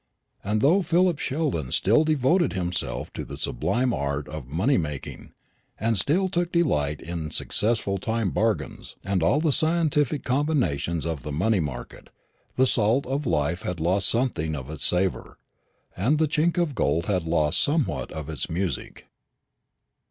[0.43, 5.31] And though Philip Sheldon still devoted himself to the sublime art of money making,
[5.79, 11.31] and still took delight in successful time bargains and all the scientific combinations of the
[11.31, 12.09] money market,
[12.55, 15.37] the salt of life had lost something of its savour,
[15.95, 19.05] and the chink of gold had lost somewhat of its music.